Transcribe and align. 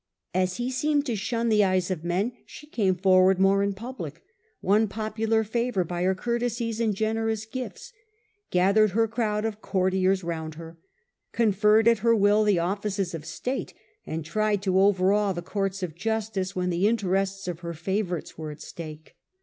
As 0.33 0.57
he 0.57 0.71
seemed 0.71 1.05
to 1.05 1.15
shun 1.15 1.49
the 1.49 1.63
eyes 1.63 1.91
of 1.91 2.03
men 2.03 2.31
she 2.47 2.65
came 2.65 2.95
forward 2.95 3.37
more 3.37 3.61
in 3.61 3.73
public, 3.73 4.23
won 4.59 4.87
popular 4.87 5.43
favour 5.43 5.83
by 5.83 6.01
her 6.01 6.15
courtesies 6.15 6.79
and 6.79 6.95
generous 6.95 7.45
gifts, 7.45 7.93
gathered 8.49 8.93
her 8.93 9.07
crowd 9.07 9.45
of 9.45 9.61
cour 9.61 9.91
tiers 9.91 10.23
round 10.23 10.55
her, 10.55 10.79
conferred 11.33 11.87
at 11.87 11.99
her 11.99 12.15
will 12.15 12.43
the 12.43 12.57
offices 12.57 13.13
of 13.13 13.25
state, 13.27 13.75
and 14.03 14.25
tried 14.25 14.63
to 14.63 14.79
overawe 14.79 15.33
the 15.33 15.43
courts 15.43 15.83
of 15.83 15.93
justice 15.93 16.55
when 16.55 16.71
the 16.71 16.87
interests 16.87 17.47
of 17.47 17.59
her 17.59 17.75
favourites 17.75 18.35
were 18.35 18.49
at 18.49 18.59
stake. 18.59 19.13